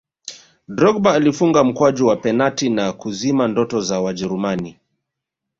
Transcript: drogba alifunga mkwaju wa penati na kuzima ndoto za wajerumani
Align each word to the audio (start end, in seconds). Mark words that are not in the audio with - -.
drogba 0.67 1.13
alifunga 1.13 1.63
mkwaju 1.63 2.07
wa 2.07 2.15
penati 2.15 2.69
na 2.69 2.93
kuzima 2.93 3.47
ndoto 3.47 3.81
za 3.81 4.01
wajerumani 4.01 4.77